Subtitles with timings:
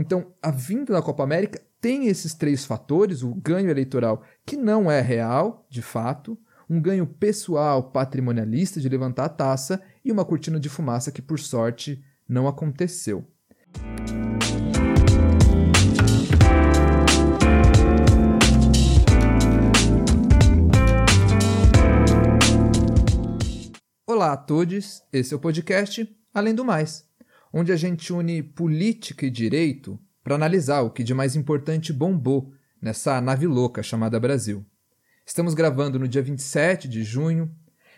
[0.00, 4.90] Então, a vinda da Copa América tem esses três fatores: o ganho eleitoral, que não
[4.90, 6.38] é real, de fato,
[6.70, 11.38] um ganho pessoal patrimonialista de levantar a taça e uma cortina de fumaça que, por
[11.38, 13.26] sorte, não aconteceu.
[24.06, 27.09] Olá a todos, esse é o podcast Além do Mais,
[27.52, 32.52] onde a gente une política e direito para analisar o que de mais importante bombou
[32.80, 34.64] nessa nave louca chamada Brasil.
[35.26, 37.52] Estamos gravando no dia 27 de junho,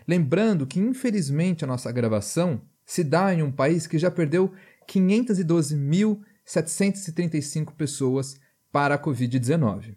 [0.07, 4.53] lembrando que infelizmente a nossa gravação se dá em um país que já perdeu
[4.89, 8.39] 512.735 pessoas
[8.71, 9.97] para a Covid-19.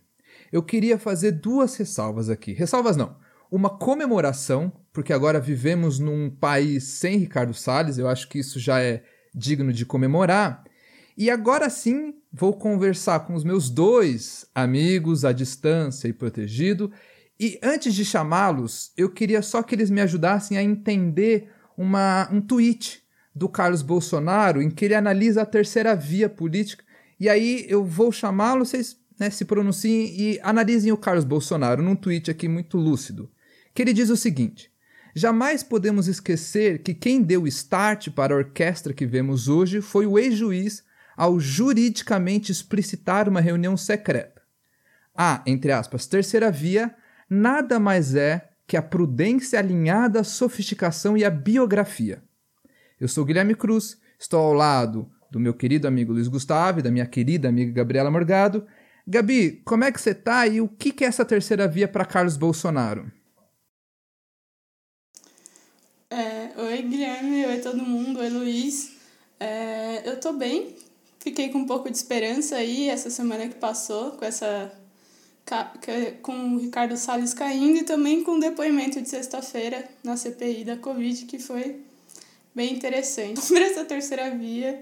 [0.52, 2.54] Eu queria fazer duas ressalvas aqui.
[2.54, 3.18] Ressalvas não,
[3.52, 8.82] uma comemoração porque agora vivemos num país sem Ricardo Salles, eu acho que isso já
[8.82, 9.04] é
[9.36, 10.64] digno de comemorar.
[11.18, 16.92] E agora sim vou conversar com os meus dois amigos à distância e protegido.
[17.40, 22.42] E antes de chamá-los, eu queria só que eles me ajudassem a entender uma, um
[22.42, 26.84] tweet do Carlos Bolsonaro em que ele analisa a terceira via política.
[27.20, 31.96] E aí eu vou chamá-los, vocês né, se pronunciem e analisem o Carlos Bolsonaro num
[31.96, 33.30] tweet aqui muito lúcido.
[33.74, 34.72] Que ele diz o seguinte:
[35.18, 40.20] Jamais podemos esquecer que quem deu start para a orquestra que vemos hoje foi o
[40.20, 40.84] ex-juiz
[41.16, 44.42] ao juridicamente explicitar uma reunião secreta.
[45.16, 46.94] A, entre aspas, terceira via
[47.30, 52.22] nada mais é que a prudência alinhada à sofisticação e à biografia.
[53.00, 56.92] Eu sou Guilherme Cruz, estou ao lado do meu querido amigo Luiz Gustavo e da
[56.92, 58.68] minha querida amiga Gabriela Morgado.
[59.08, 62.36] Gabi, como é que você tá e o que é essa terceira via para Carlos
[62.36, 63.10] Bolsonaro?
[66.10, 67.46] É, oi, Guilherme.
[67.46, 68.20] Oi, todo mundo.
[68.20, 68.92] Oi, Luiz.
[69.40, 70.76] É, eu tô bem.
[71.20, 74.72] Fiquei com um pouco de esperança aí essa semana que passou, com essa
[76.24, 80.76] com o Ricardo Salles caindo e também com o depoimento de sexta-feira na CPI da
[80.76, 81.82] Covid, que foi
[82.54, 83.42] bem interessante.
[83.46, 84.82] Sobre essa terceira via,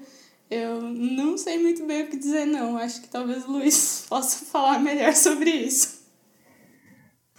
[0.49, 2.77] eu não sei muito bem o que dizer, não.
[2.77, 6.02] Acho que talvez o Luiz possa falar melhor sobre isso.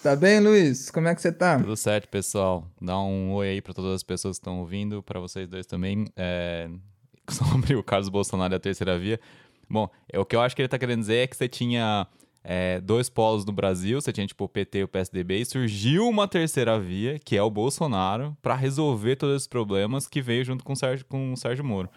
[0.05, 0.91] Tá bem, Luiz?
[0.91, 1.59] Como é que você tá?
[1.59, 2.71] Tudo certo, pessoal.
[2.79, 6.05] Dá um oi aí para todas as pessoas que estão ouvindo, para vocês dois também.
[6.15, 6.69] É...
[7.31, 9.19] Sobre o Carlos Bolsonaro e a terceira via.
[9.67, 12.07] Bom, é, o que eu acho que ele tá querendo dizer é que você tinha
[12.45, 16.07] é, dois polos no Brasil, você tinha tipo o PT e o PSDB, e surgiu
[16.07, 20.63] uma terceira via, que é o Bolsonaro, para resolver todos esses problemas que veio junto
[20.63, 21.89] com o Sérgio, com o Sérgio Moro.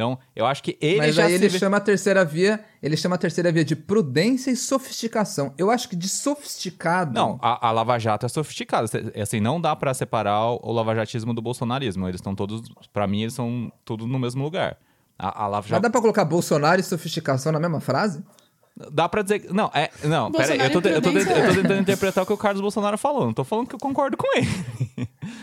[0.00, 1.58] Então, eu acho que ele Mas já aí ele vê...
[1.58, 5.52] chama a terceira via, ele chama a terceira via de prudência e sofisticação.
[5.58, 7.12] Eu acho que de sofisticado.
[7.12, 8.88] Não, a, a Lava Jato é sofisticada.
[9.20, 12.08] Assim, não dá para separar o lavajatismo do bolsonarismo.
[12.08, 12.62] Eles estão todos,
[12.94, 14.78] para mim, eles são todos no mesmo lugar.
[15.18, 15.72] A, a Lava Jato...
[15.74, 18.24] Mas dá pra colocar Bolsonaro e sofisticação na mesma frase?
[18.90, 19.46] Dá pra dizer.
[19.50, 19.90] Não, é.
[20.04, 20.58] Não, peraí.
[20.58, 23.26] Eu tô, eu, tô, eu tô tentando interpretar o que o Carlos Bolsonaro falou.
[23.26, 24.48] Não tô falando que eu concordo com ele.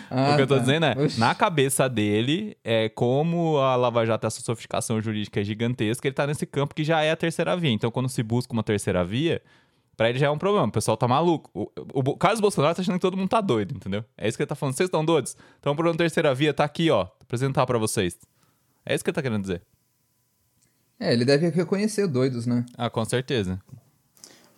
[0.10, 0.62] Ah, o que eu tô tá.
[0.62, 1.20] dizendo é, Oxi.
[1.20, 6.26] na cabeça dele, é como a Lava Jato, essa sofisticação jurídica é gigantesca, ele tá
[6.26, 7.72] nesse campo que já é a terceira via.
[7.72, 9.42] Então, quando se busca uma terceira via,
[9.96, 10.68] pra ele já é um problema.
[10.68, 11.50] O pessoal tá maluco.
[11.54, 14.04] O, o, o Carlos Bolsonaro tá achando que todo mundo tá doido, entendeu?
[14.18, 14.76] É isso que ele tá falando.
[14.76, 15.36] Vocês estão doidos?
[15.60, 17.04] Então, o problema da terceira via tá aqui, ó.
[17.04, 18.18] Vou apresentar pra vocês.
[18.86, 19.62] É isso que ele tá querendo dizer.
[21.00, 22.66] É, ele deve reconhecer doidos, né?
[22.78, 23.60] Ah, com certeza.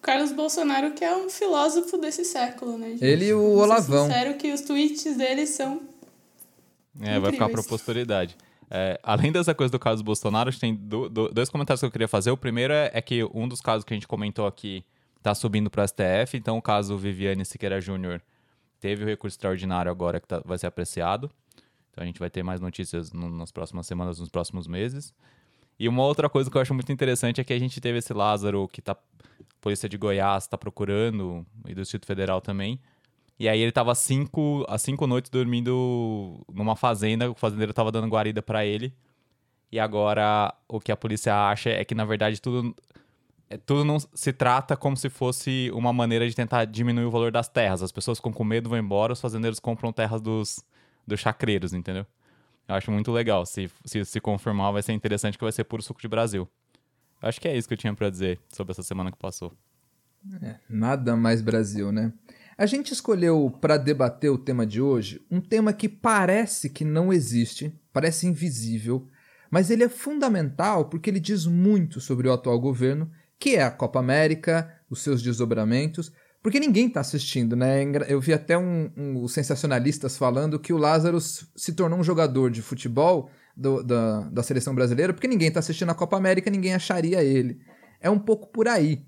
[0.01, 2.91] Carlos Bolsonaro, que é um filósofo desse século, né?
[2.91, 3.05] Gente?
[3.05, 4.07] Ele e o Olavão.
[4.07, 5.81] Sério que os tweets dele são.
[6.95, 7.21] É, incríveis.
[7.21, 8.37] vai ficar pra posteridade.
[8.71, 12.07] É, além dessa coisa do caso Bolsonaro, tem do, do, dois comentários que eu queria
[12.07, 12.31] fazer.
[12.31, 14.85] O primeiro é, é, que um dos casos que a gente comentou aqui
[15.21, 16.37] tá subindo para STF.
[16.37, 18.21] Então, o caso Viviane Siqueira Júnior
[18.79, 21.29] teve o recurso extraordinário agora que tá, vai ser apreciado.
[21.91, 25.13] Então, a gente vai ter mais notícias no, nas próximas semanas, nos próximos meses.
[25.79, 28.13] E uma outra coisa que eu acho muito interessante é que a gente teve esse
[28.13, 28.95] Lázaro que tá.
[29.61, 32.79] Polícia de Goiás está procurando, e do Distrito Federal também.
[33.37, 38.07] E aí ele tava cinco, há cinco noites dormindo numa fazenda, o fazendeiro tava dando
[38.07, 38.93] guarida para ele.
[39.71, 42.75] E agora o que a polícia acha é que, na verdade, tudo,
[43.49, 47.31] é, tudo não se trata como se fosse uma maneira de tentar diminuir o valor
[47.31, 47.81] das terras.
[47.81, 50.63] As pessoas ficam com medo, vão embora, os fazendeiros compram terras dos,
[51.07, 52.05] dos chacreiros, entendeu?
[52.69, 53.47] Eu acho muito legal.
[53.47, 56.47] Se, se se confirmar, vai ser interessante que vai ser puro suco de Brasil.
[57.19, 59.51] Eu acho que é isso que eu tinha para dizer sobre essa semana que passou.
[60.43, 62.13] É, nada mais Brasil, né?
[62.55, 67.11] A gente escolheu para debater o tema de hoje um tema que parece que não
[67.11, 69.07] existe, parece invisível,
[69.49, 73.71] mas ele é fundamental porque ele diz muito sobre o atual governo, que é a
[73.71, 77.83] Copa América, os seus desdobramentos, porque ninguém está assistindo, né?
[78.07, 82.61] Eu vi até um, um, sensacionalistas falando que o Lázaro se tornou um jogador de
[82.61, 87.21] futebol do, da, da seleção brasileira, porque ninguém está assistindo a Copa América, ninguém acharia
[87.23, 87.59] ele.
[87.99, 89.05] É um pouco por aí.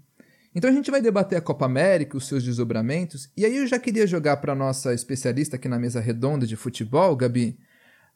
[0.53, 3.79] Então a gente vai debater a Copa América, os seus desdobramentos, e aí eu já
[3.79, 7.57] queria jogar para nossa especialista aqui na mesa redonda de futebol, Gabi,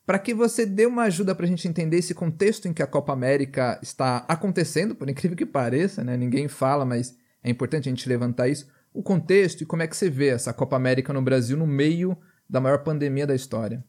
[0.06, 2.88] para que você dê uma ajuda para a gente entender esse contexto em que a
[2.88, 6.18] Copa América está acontecendo, por incrível que pareça, né?
[6.18, 8.68] Ninguém fala, mas é importante a gente levantar isso.
[8.96, 12.18] O contexto e como é que você vê essa Copa América no Brasil no meio
[12.50, 13.84] da maior pandemia da história.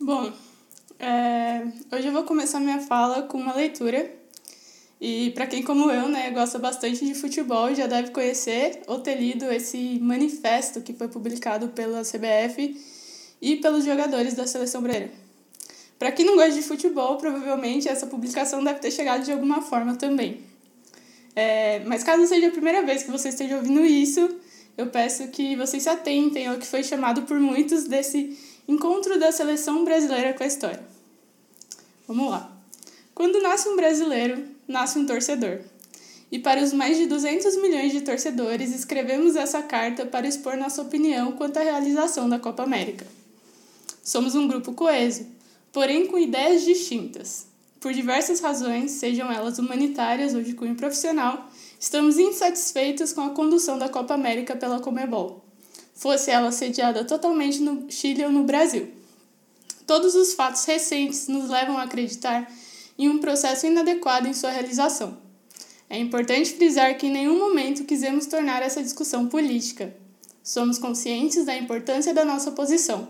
[0.00, 0.32] Bom,
[0.98, 1.62] é...
[1.94, 4.10] hoje eu vou começar minha fala com uma leitura.
[5.00, 9.14] E para quem como eu, né, gosta bastante de futebol, já deve conhecer ou ter
[9.14, 12.76] lido esse manifesto que foi publicado pela CBF
[13.40, 15.14] e pelos jogadores da seleção brasileira.
[15.96, 19.94] Para quem não gosta de futebol, provavelmente essa publicação deve ter chegado de alguma forma
[19.94, 20.40] também.
[21.36, 24.39] É, mas caso seja a primeira vez que você esteja ouvindo isso,
[24.76, 29.32] eu peço que vocês se atentem ao que foi chamado por muitos desse encontro da
[29.32, 30.82] seleção brasileira com a história.
[32.06, 32.50] Vamos lá.
[33.14, 35.60] Quando nasce um brasileiro, nasce um torcedor.
[36.32, 40.82] E para os mais de 200 milhões de torcedores, escrevemos essa carta para expor nossa
[40.82, 43.06] opinião quanto à realização da Copa América.
[44.02, 45.26] Somos um grupo coeso,
[45.72, 47.46] porém com ideias distintas.
[47.80, 51.50] Por diversas razões, sejam elas humanitárias ou de cunho profissional,
[51.80, 55.42] estamos insatisfeitos com a condução da Copa América pela Comebol,
[55.94, 58.90] fosse ela sediada totalmente no Chile ou no Brasil.
[59.86, 62.48] Todos os fatos recentes nos levam a acreditar
[62.96, 65.16] em um processo inadequado em sua realização.
[65.88, 69.92] É importante frisar que em nenhum momento quisemos tornar essa discussão política.
[70.44, 73.08] Somos conscientes da importância da nossa posição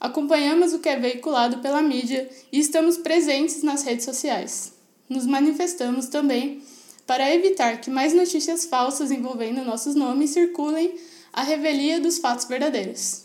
[0.00, 4.72] acompanhamos o que é veiculado pela mídia e estamos presentes nas redes sociais.
[5.08, 6.62] Nos manifestamos também
[7.08, 10.94] para evitar que mais notícias falsas envolvendo nossos nomes circulem
[11.32, 13.24] à revelia dos fatos verdadeiros.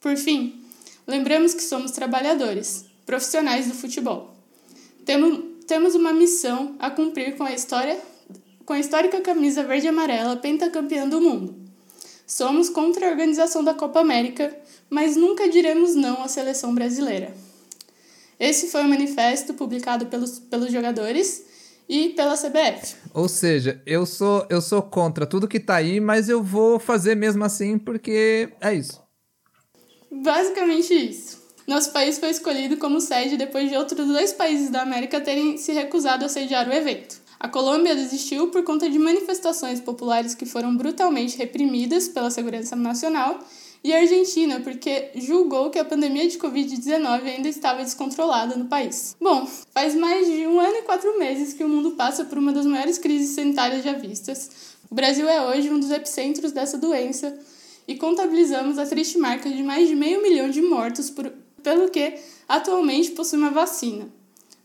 [0.00, 0.62] Por fim,
[1.06, 4.36] lembramos que somos trabalhadores, profissionais do futebol.
[5.66, 7.98] Temos uma missão a cumprir com a história
[8.66, 11.54] com a histórica camisa verde e amarela pentacampeã do mundo.
[12.26, 14.54] Somos contra a organização da Copa América
[14.88, 17.34] mas nunca diremos não à seleção brasileira.
[18.38, 21.44] Esse foi o manifesto publicado pelos, pelos jogadores
[21.88, 22.96] e pela CBF.
[23.14, 27.14] Ou seja, eu sou eu sou contra tudo que tá aí, mas eu vou fazer
[27.14, 29.02] mesmo assim porque é isso.
[30.10, 31.44] Basicamente isso.
[31.66, 35.72] Nosso país foi escolhido como sede depois de outros dois países da América terem se
[35.72, 37.20] recusado a sediar o evento.
[37.38, 43.40] A Colômbia desistiu por conta de manifestações populares que foram brutalmente reprimidas pela segurança nacional
[43.86, 49.16] e a Argentina, porque julgou que a pandemia de Covid-19 ainda estava descontrolada no país.
[49.20, 52.52] Bom, faz mais de um ano e quatro meses que o mundo passa por uma
[52.52, 54.50] das maiores crises sanitárias já vistas.
[54.90, 57.38] O Brasil é hoje um dos epicentros dessa doença
[57.86, 62.14] e contabilizamos a triste marca de mais de meio milhão de mortos, por, pelo que
[62.48, 64.08] atualmente possui uma vacina.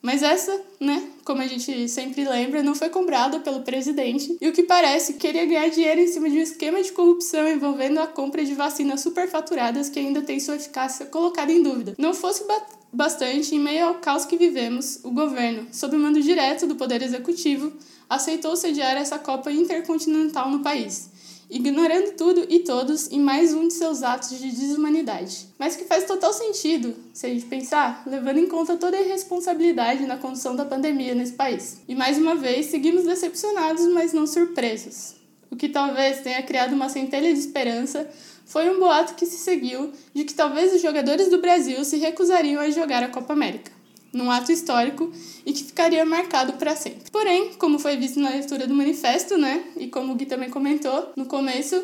[0.01, 4.51] Mas essa, né, como a gente sempre lembra, não foi comprada pelo presidente e o
[4.51, 8.43] que parece queria ganhar dinheiro em cima de um esquema de corrupção envolvendo a compra
[8.43, 11.93] de vacinas superfaturadas que ainda tem sua eficácia colocada em dúvida.
[11.97, 16.21] Não fosse ba bastante, em meio ao caos que vivemos, o governo, sob o mando
[16.21, 17.71] direto do Poder Executivo,
[18.09, 21.09] aceitou sediar essa Copa Intercontinental no país
[21.51, 25.47] ignorando tudo e todos em mais um de seus atos de desumanidade.
[25.59, 30.05] Mas que faz total sentido, se a gente pensar, levando em conta toda a irresponsabilidade
[30.05, 31.81] na condução da pandemia nesse país.
[31.89, 35.15] E mais uma vez, seguimos decepcionados, mas não surpresos.
[35.49, 38.09] O que talvez tenha criado uma centelha de esperança
[38.45, 42.61] foi um boato que se seguiu de que talvez os jogadores do Brasil se recusariam
[42.61, 43.80] a jogar a Copa América
[44.13, 45.11] num ato histórico
[45.45, 47.09] e que ficaria marcado para sempre.
[47.11, 51.11] Porém, como foi visto na leitura do manifesto, né, e como o Gui também comentou
[51.15, 51.83] no começo,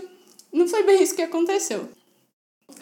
[0.51, 1.89] não foi bem isso que aconteceu.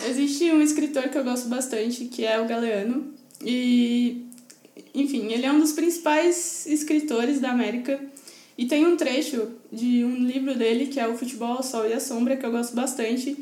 [0.07, 4.25] Existe um escritor que eu gosto bastante, que é o Galeano, e
[4.93, 7.99] enfim, ele é um dos principais escritores da América
[8.57, 11.93] e tem um trecho de um livro dele que é o Futebol, o Sol e
[11.93, 13.35] a Sombra, que eu gosto bastante.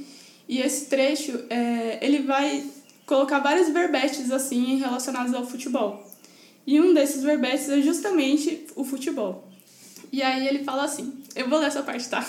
[0.49, 2.63] E esse trecho, é, ele vai
[3.05, 6.03] colocar vários verbetes assim relacionados ao futebol.
[6.65, 9.47] E um desses verbetes é justamente o futebol.
[10.11, 12.25] E aí ele fala assim: eu vou ler essa parte, tá?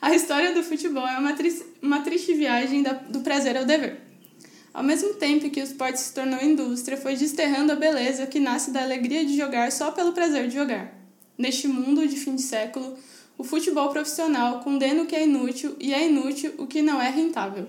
[0.00, 4.00] A história do futebol é uma, tri uma triste viagem da, do prazer ao dever.
[4.74, 8.70] Ao mesmo tempo que o esporte se tornou indústria, foi desterrando a beleza que nasce
[8.70, 10.92] da alegria de jogar só pelo prazer de jogar.
[11.38, 12.96] Neste mundo de fim de século,
[13.38, 17.10] o futebol profissional condena o que é inútil e é inútil o que não é
[17.10, 17.68] rentável.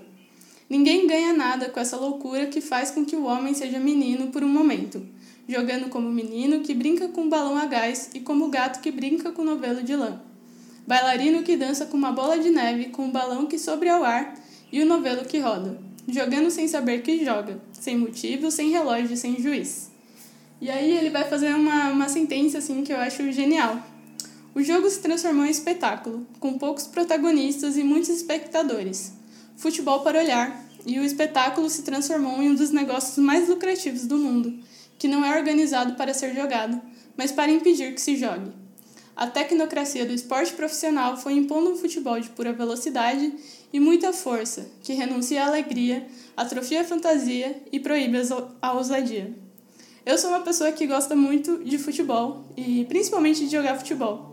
[0.68, 4.42] Ninguém ganha nada com essa loucura que faz com que o homem seja menino por
[4.42, 5.06] um momento,
[5.48, 9.30] jogando como menino que brinca com um balão a gás e como gato que brinca
[9.30, 10.20] com novelo de lã.
[10.86, 14.34] Bailarino que dança com uma bola de neve com um balão que sobe ao ar
[14.72, 15.78] e o novelo que roda,
[16.08, 19.90] jogando sem saber que joga, sem motivo, sem relógio, sem juiz.
[20.60, 23.82] E aí ele vai fazer uma, uma sentença assim que eu acho genial.
[24.54, 29.12] O jogo se transformou em espetáculo, com poucos protagonistas e muitos espectadores.
[29.64, 34.18] Futebol para olhar, e o espetáculo se transformou em um dos negócios mais lucrativos do
[34.18, 34.52] mundo,
[34.98, 36.78] que não é organizado para ser jogado,
[37.16, 38.52] mas para impedir que se jogue.
[39.16, 43.32] A tecnocracia do esporte profissional foi impondo um futebol de pura velocidade
[43.72, 46.06] e muita força, que renuncia à alegria,
[46.36, 48.18] atrofia a fantasia e proíbe
[48.60, 49.34] a ousadia.
[50.04, 54.30] Eu sou uma pessoa que gosta muito de futebol e principalmente de jogar futebol.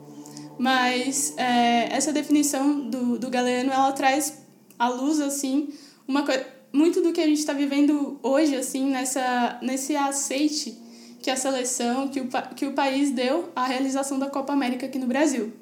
[0.59, 4.40] Mas é, essa definição do, do Galeano, ela traz
[4.81, 5.69] à luz, assim,
[6.07, 6.25] uma
[6.73, 10.75] muito do que a gente está vivendo hoje, assim, nessa, nesse aceite
[11.21, 14.97] que a seleção, que o, que o país deu à realização da Copa América aqui
[14.97, 15.53] no Brasil.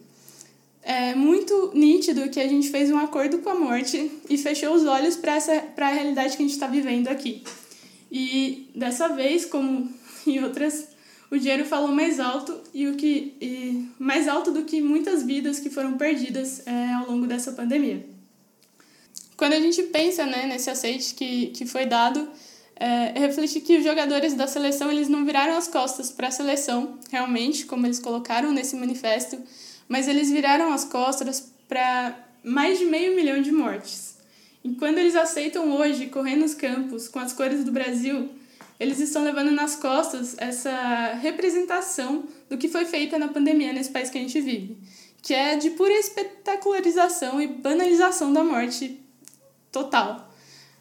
[0.81, 4.85] É muito nítido que a gente fez um acordo com a morte e fechou os
[4.85, 7.43] olhos para a realidade que a gente está vivendo aqui.
[8.09, 9.89] E dessa vez, como
[10.25, 10.87] em outras
[11.29, 15.59] o dinheiro falou mais alto e o que e mais alto do que muitas vidas
[15.59, 18.18] que foram perdidas é, ao longo dessa pandemia.
[19.39, 22.27] Quando a gente pensa né, nesse aceite que, que foi dado,
[22.75, 23.13] é,
[23.65, 27.87] que os jogadores da seleção eles não viraram as costas para a seleção, realmente, como
[27.87, 29.41] eles colocaram nesse manifesto,
[29.87, 34.17] mas eles viraram as costas para mais de meio milhão de mortes.
[34.61, 38.27] E quando eles aceitam hoje correr nos campos com as cores do Brasil,
[38.77, 44.09] eles estão levando nas costas essa representação do que foi feita na pandemia nesse país
[44.09, 44.77] que a gente vive,
[45.21, 49.07] que é de pura espetacularização e banalização da morte
[49.71, 50.29] total.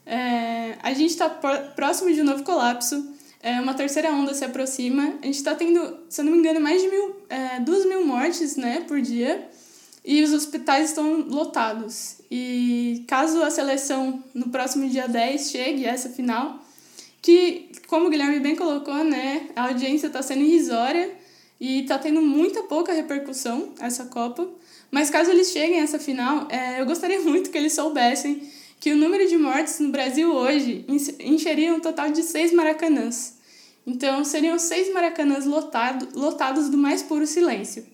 [0.06, 5.14] É, a gente está próximo de um novo colapso, é, uma terceira onda se aproxima,
[5.22, 8.04] a gente está tendo, se eu não me engano, mais de mil, é, duas mil
[8.06, 9.48] mortes né, por dia,
[10.04, 12.16] e os hospitais estão lotados.
[12.30, 16.58] E caso a seleção no próximo dia 10 chegue a essa final,
[17.20, 21.12] que, como o Guilherme bem colocou, né, a audiência está sendo irrisória
[21.60, 24.48] e está tendo muita pouca repercussão essa Copa.
[24.90, 28.40] Mas caso eles cheguem a essa final, é, eu gostaria muito que eles soubessem
[28.80, 30.84] que o número de mortes no Brasil hoje
[31.20, 33.38] encheria um total de seis maracanãs.
[33.86, 37.86] Então, seriam seis maracanãs lotado, lotados do mais puro silêncio.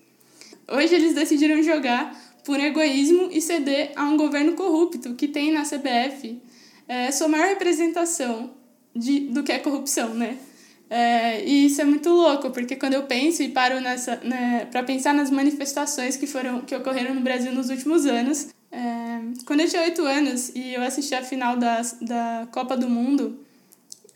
[0.67, 5.63] Hoje eles decidiram jogar por egoísmo e ceder a um governo corrupto que tem na
[5.63, 6.41] CBF
[6.87, 8.51] é, sua maior representação
[8.95, 10.37] de, do que é corrupção, né?
[10.89, 14.83] É, e isso é muito louco, porque quando eu penso e paro nessa, né, para
[14.83, 19.69] pensar nas manifestações que foram que ocorreram no Brasil nos últimos anos, é, quando eu
[19.69, 23.39] tinha oito anos e eu assisti a final da, da Copa do Mundo,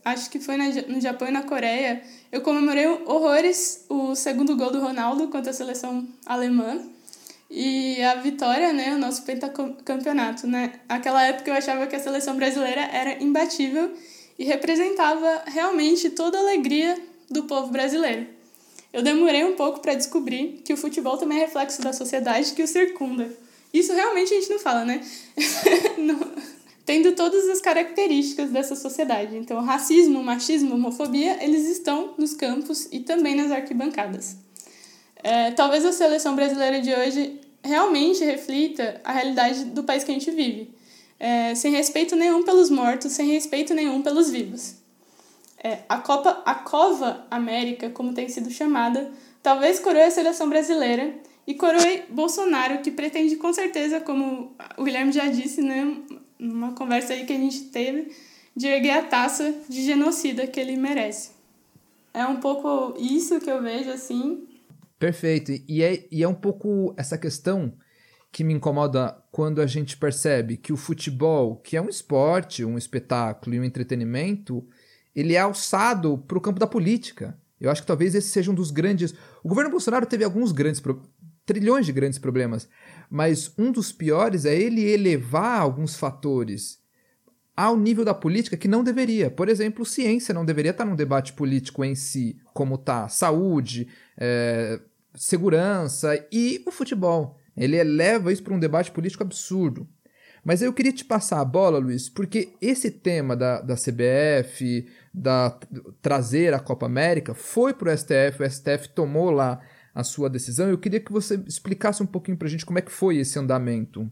[0.04, 4.70] acho que foi na, no Japão e na Coreia, eu comemorei horrores o segundo gol
[4.70, 6.78] do Ronaldo contra a seleção alemã
[7.50, 10.74] e a vitória, né, o nosso pentacampeonato, né?
[10.90, 13.94] Aquela época eu achava que a seleção brasileira era imbatível
[14.38, 18.28] e representava realmente toda a alegria do povo brasileiro.
[18.92, 22.62] Eu demorei um pouco para descobrir que o futebol também é reflexo da sociedade que
[22.62, 23.30] o circunda.
[23.74, 25.02] Isso realmente a gente não fala, né?
[25.98, 26.20] não.
[26.86, 29.38] Tendo todas as características dessa sociedade.
[29.38, 34.38] Então, racismo, machismo, homofobia, eles estão nos campos e também nas arquibancadas.
[35.22, 40.14] É, talvez a seleção brasileira de hoje realmente reflita a realidade do país que a
[40.14, 40.80] gente vive
[41.20, 44.76] é, sem respeito nenhum pelos mortos, sem respeito nenhum pelos vivos.
[45.62, 49.12] É, a Copa, a Cova América, como tem sido chamada,
[49.44, 51.14] talvez coroe a seleção brasileira
[51.50, 55.98] e coroe Bolsonaro, que pretende com certeza, como o Guilherme já disse, né,
[56.38, 58.16] numa conversa aí que a gente teve,
[58.56, 61.32] de erguer a taça de genocida que ele merece.
[62.14, 64.48] É um pouco isso que eu vejo assim.
[65.00, 65.52] Perfeito.
[65.68, 67.74] E é, e é um pouco essa questão
[68.32, 72.78] que me incomoda quando a gente percebe que o futebol, que é um esporte, um
[72.78, 74.64] espetáculo e um entretenimento,
[75.16, 77.36] ele é alçado para o campo da política.
[77.60, 79.14] Eu acho que talvez esse seja um dos grandes.
[79.44, 80.82] O governo Bolsonaro teve alguns grandes.
[81.50, 82.70] Trilhões de grandes problemas,
[83.10, 86.78] mas um dos piores é ele elevar alguns fatores
[87.58, 89.32] ao nível da política que não deveria.
[89.32, 94.80] Por exemplo, ciência não deveria estar num debate político em si, como está saúde, é,
[95.16, 97.36] segurança e o futebol.
[97.58, 99.90] Ele eleva isso para um debate político absurdo.
[100.46, 105.58] Mas eu queria te passar a bola, Luiz, porque esse tema da, da CBF, da
[106.00, 109.60] trazer a Copa América, foi para o STF, o STF tomou lá
[110.00, 110.70] a sua decisão.
[110.70, 113.38] Eu queria que você explicasse um pouquinho para a gente como é que foi esse
[113.38, 114.10] andamento.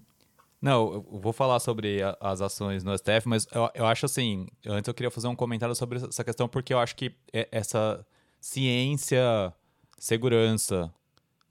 [0.61, 4.47] Não, eu vou falar sobre a, as ações no STF, mas eu, eu acho assim,
[4.65, 8.05] antes eu queria fazer um comentário sobre essa questão, porque eu acho que é, essa
[8.41, 9.53] ciência,
[9.99, 10.91] segurança,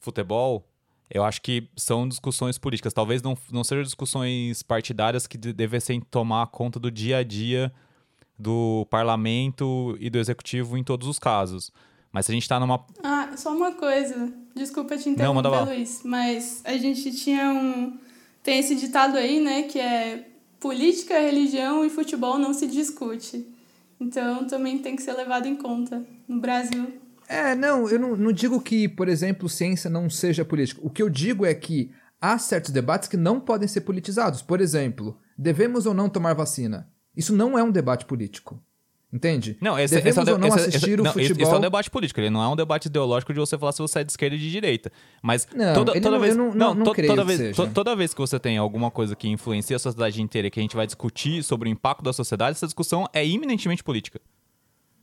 [0.01, 0.69] futebol,
[1.09, 2.93] eu acho que são discussões políticas.
[2.93, 7.73] Talvez não, não sejam discussões partidárias que devessem tomar conta do dia a dia
[8.39, 11.73] do parlamento e do executivo em todos os casos.
[12.17, 12.83] Mas se a gente tá numa.
[13.05, 14.33] Ah, só uma coisa.
[14.55, 17.99] Desculpa te interromper, Não, Luiz, mas a gente tinha um.
[18.43, 20.27] Tem esse ditado aí, né, que é
[20.59, 23.47] política, religião e futebol não se discute.
[24.01, 26.91] Então também tem que ser levado em conta no Brasil.
[27.29, 30.81] É, não, eu não, não digo que, por exemplo, ciência não seja política.
[30.83, 34.41] O que eu digo é que há certos debates que não podem ser politizados.
[34.41, 36.91] Por exemplo, devemos ou não tomar vacina?
[37.15, 38.59] Isso não é um debate político.
[39.13, 39.57] Entende?
[39.61, 41.43] Não, esse, Devemos esse é, não esse, assistir esse, o não, futebol...
[41.43, 43.79] Esse é um debate político, ele não é um debate ideológico de você falar se
[43.79, 44.91] você é de esquerda ou de direita.
[45.23, 48.13] Mas não, toda, toda não, vez, não, não, não, to, toda, vez, to, toda vez
[48.13, 50.87] que você tem alguma coisa que influencia a sociedade inteira e que a gente vai
[50.87, 54.21] discutir sobre o impacto da sociedade, essa discussão é iminentemente política.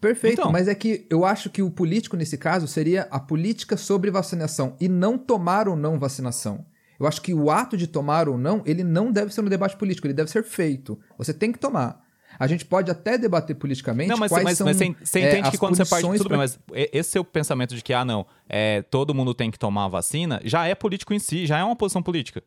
[0.01, 3.77] Perfeito, então, mas é que eu acho que o político nesse caso seria a política
[3.77, 6.65] sobre vacinação e não tomar ou não vacinação.
[6.99, 9.77] Eu acho que o ato de tomar ou não, ele não deve ser um debate
[9.77, 10.99] político, ele deve ser feito.
[11.17, 12.02] Você tem que tomar.
[12.39, 15.29] A gente pode até debater politicamente não, mas, quais mas, são mas você, você é,
[15.29, 16.03] entende que quando você parte...
[16.03, 16.37] Tudo pra...
[16.37, 16.59] bem, mas
[16.91, 20.41] esse seu pensamento de que, ah, não, é, todo mundo tem que tomar a vacina,
[20.43, 22.43] já é político em si, já é uma posição política.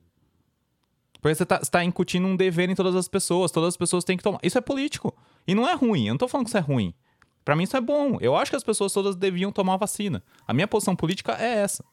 [1.20, 4.16] Porque você está tá incutindo um dever em todas as pessoas, todas as pessoas têm
[4.16, 4.38] que tomar.
[4.42, 5.16] Isso é político.
[5.46, 6.94] E não é ruim, eu não tô falando que isso é ruim.
[7.44, 8.18] Para mim isso é bom.
[8.20, 10.22] Eu acho que as pessoas todas deviam tomar a vacina.
[10.46, 11.84] A minha posição política é essa.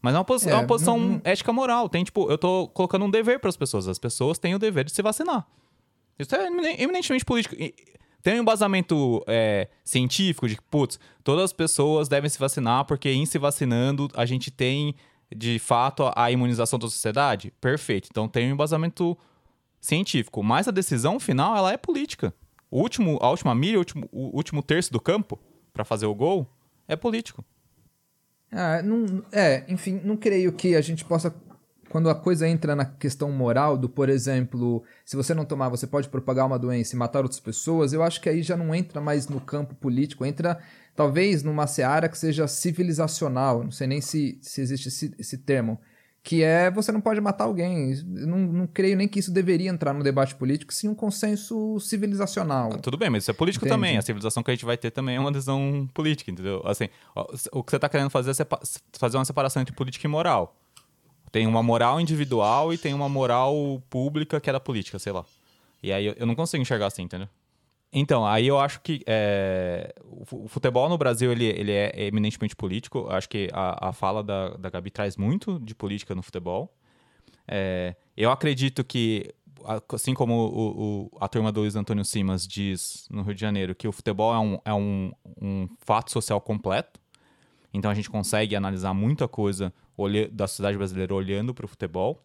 [0.00, 1.20] Mas é uma, posição, é, é uma posição não...
[1.24, 1.88] ética moral.
[1.88, 3.86] Tem, tipo, eu tô colocando um dever para as pessoas.
[3.86, 5.46] As pessoas têm o dever de se vacinar.
[6.22, 6.46] Isso é
[6.82, 7.54] eminentemente político.
[8.22, 13.10] Tem um embasamento é, científico de que, putz, todas as pessoas devem se vacinar porque
[13.10, 14.94] em se vacinando a gente tem,
[15.34, 17.52] de fato, a imunização da sociedade?
[17.60, 18.08] Perfeito.
[18.10, 19.18] Então tem um embasamento
[19.80, 20.42] científico.
[20.42, 22.32] Mas a decisão final, ela é política.
[22.70, 25.38] O último, a última milha, o último, o último terço do campo
[25.72, 26.48] para fazer o gol
[26.86, 27.44] é político.
[28.52, 31.34] Ah, não, é, enfim, não creio que a gente possa
[31.92, 35.86] quando a coisa entra na questão moral do, por exemplo, se você não tomar, você
[35.86, 38.98] pode propagar uma doença e matar outras pessoas, eu acho que aí já não entra
[38.98, 40.58] mais no campo político, entra
[40.96, 45.78] talvez numa seara que seja civilizacional, não sei nem se, se existe esse, esse termo,
[46.22, 47.94] que é você não pode matar alguém.
[48.06, 52.70] Não, não creio nem que isso deveria entrar no debate político, sim um consenso civilizacional.
[52.72, 53.76] Ah, tudo bem, mas isso é político Entende?
[53.76, 53.98] também.
[53.98, 56.62] A civilização que a gente vai ter também é uma decisão política, entendeu?
[56.64, 56.88] Assim,
[57.52, 58.46] o que você está querendo fazer é
[58.98, 60.56] fazer uma separação entre política e moral.
[61.32, 65.24] Tem uma moral individual e tem uma moral pública que é da política, sei lá.
[65.82, 67.28] E aí eu, eu não consigo enxergar assim, entendeu?
[67.92, 69.94] Então, aí eu acho que é,
[70.30, 72.98] o futebol no Brasil ele, ele é eminentemente político.
[72.98, 76.72] Eu acho que a, a fala da, da Gabi traz muito de política no futebol.
[77.46, 79.34] É, eu acredito que,
[79.92, 83.74] assim como o, o, a turma do Luiz Antônio Simas diz no Rio de Janeiro,
[83.74, 86.98] que o futebol é um, é um, um fato social completo.
[87.72, 89.72] Então a gente consegue analisar muita coisa
[90.30, 92.22] da sociedade brasileira olhando para o futebol.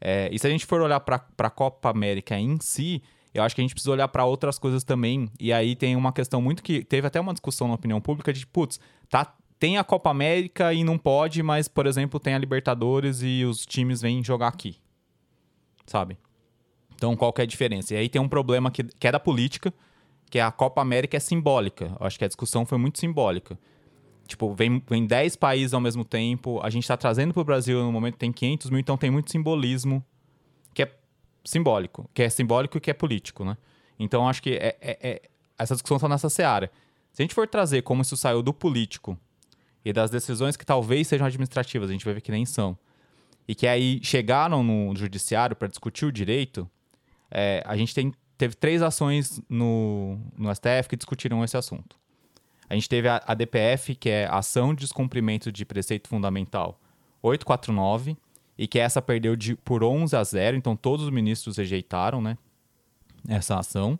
[0.00, 3.02] É, e se a gente for olhar para a Copa América em si,
[3.34, 5.30] eu acho que a gente precisa olhar para outras coisas também.
[5.38, 8.46] E aí tem uma questão muito que teve até uma discussão na opinião pública de,
[8.46, 13.20] putz, tá, tem a Copa América e não pode, mas, por exemplo, tem a Libertadores
[13.22, 14.78] e os times vêm jogar aqui.
[15.86, 16.16] Sabe?
[16.94, 17.94] Então, qual que é a diferença?
[17.94, 19.72] E aí tem um problema que, que é da política,
[20.30, 21.96] que é a Copa América é simbólica.
[22.00, 23.58] Eu acho que a discussão foi muito simbólica.
[24.30, 26.60] Tipo, vem, vem 10 países ao mesmo tempo.
[26.62, 29.30] A gente está trazendo para o Brasil no momento tem 500 mil, então tem muito
[29.30, 30.04] simbolismo
[30.72, 30.94] que é
[31.44, 33.56] simbólico, que é simbólico e que é político, né?
[33.98, 35.22] Então acho que é, é, é,
[35.58, 36.70] essa discussão está nessa seara.
[37.12, 39.18] Se a gente for trazer como isso saiu do político
[39.84, 42.78] e das decisões que talvez sejam administrativas, a gente vai ver que nem são,
[43.48, 46.70] e que aí chegaram no judiciário para discutir o direito,
[47.28, 51.99] é, a gente tem, teve três ações no, no STF que discutiram esse assunto.
[52.70, 56.80] A gente teve a, a DPF, que é Ação de Descumprimento de Preceito Fundamental
[57.20, 58.16] 849,
[58.56, 62.38] e que essa perdeu de, por 11 a 0, então todos os ministros rejeitaram né,
[63.28, 63.98] essa ação.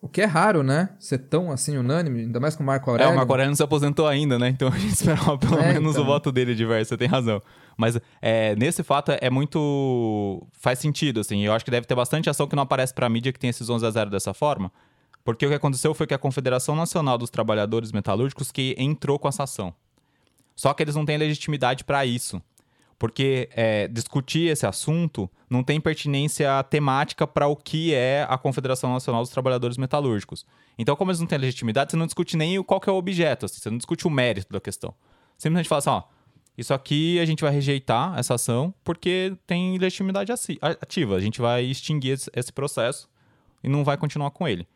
[0.00, 0.90] O que é raro, né?
[0.98, 3.10] Ser tão assim unânime, ainda mais com o Marco Aurélio.
[3.10, 4.48] É, o Marco Aurélio não se aposentou ainda, né?
[4.48, 6.02] Então a gente esperava pelo é, menos então.
[6.02, 7.40] o voto dele diverso, você tem razão.
[7.76, 10.44] Mas é, nesse fato é muito.
[10.52, 11.44] faz sentido, assim.
[11.44, 13.68] Eu acho que deve ter bastante ação que não aparece pra mídia que tem esses
[13.70, 14.72] 11 a 0 dessa forma.
[15.24, 19.28] Porque o que aconteceu foi que a Confederação Nacional dos Trabalhadores Metalúrgicos que entrou com
[19.28, 19.74] essa ação.
[20.56, 22.42] Só que eles não têm legitimidade para isso.
[22.98, 28.92] Porque é, discutir esse assunto não tem pertinência temática para o que é a Confederação
[28.92, 30.46] Nacional dos Trabalhadores Metalúrgicos.
[30.78, 33.58] Então, como eles não têm legitimidade, você não discute nem qual é o objeto, assim,
[33.58, 34.94] você não discute o mérito da questão.
[35.36, 36.02] Simplesmente fala assim, ó,
[36.56, 41.16] isso aqui a gente vai rejeitar essa ação porque tem legitimidade ativa.
[41.16, 43.08] A gente vai extinguir esse processo
[43.64, 44.66] e não vai continuar com ele.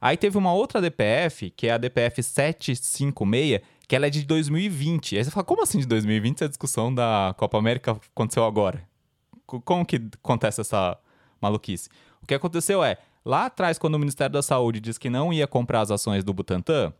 [0.00, 5.16] Aí teve uma outra DPF, que é a DPF 756, que ela é de 2020.
[5.18, 8.82] Aí você fala, como assim de 2020 se a discussão da Copa América aconteceu agora?
[9.46, 10.96] Como que acontece essa
[11.40, 11.90] maluquice?
[12.22, 15.46] O que aconteceu é, lá atrás, quando o Ministério da Saúde disse que não ia
[15.46, 16.94] comprar as ações do Butantan,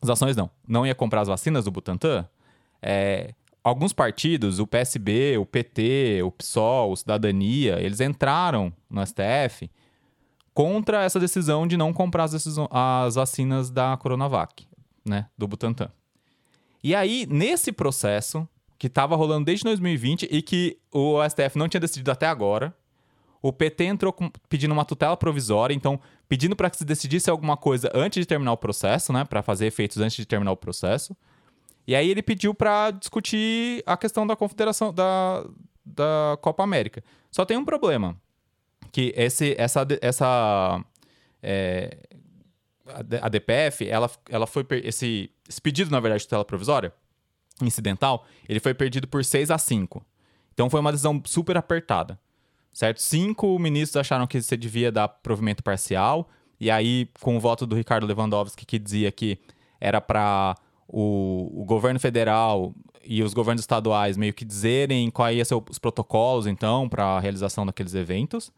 [0.00, 0.50] As ações não.
[0.66, 2.26] Não ia comprar as vacinas do Butantan.
[2.80, 9.70] É, alguns partidos, o PSB, o PT, o PSOL, o Cidadania, eles entraram no STF
[10.54, 14.66] contra essa decisão de não comprar as, as vacinas da Coronavac,
[15.04, 15.90] né, do Butantan.
[16.82, 18.46] E aí, nesse processo,
[18.78, 22.74] que estava rolando desde 2020 e que o STF não tinha decidido até agora,
[23.40, 27.56] o PT entrou com, pedindo uma tutela provisória, então pedindo para que se decidisse alguma
[27.56, 31.16] coisa antes de terminar o processo, né, para fazer efeitos antes de terminar o processo.
[31.86, 35.44] E aí ele pediu para discutir a questão da confederação da,
[35.84, 37.02] da Copa América.
[37.30, 38.16] Só tem um problema,
[38.92, 40.84] que esse, essa, essa
[41.42, 41.96] é,
[43.20, 46.92] a DPF, ela, ela foi esse, esse pedido na verdade de tutela provisória
[47.60, 50.04] incidental, ele foi perdido por 6 a 5.
[50.52, 52.18] Então foi uma decisão super apertada,
[52.72, 53.00] certo?
[53.00, 56.28] Cinco ministros acharam que você devia dar provimento parcial,
[56.60, 59.38] e aí com o voto do Ricardo Lewandowski que dizia que
[59.80, 62.74] era para o, o, governo federal
[63.04, 67.20] e os governos estaduais meio que dizerem quais iam ser os protocolos, então, para a
[67.20, 68.52] realização daqueles eventos.